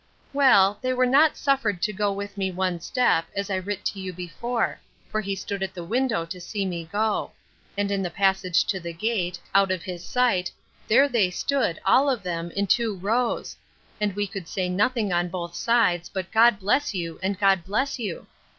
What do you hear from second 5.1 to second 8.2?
for he stood at the window to see me go. And in the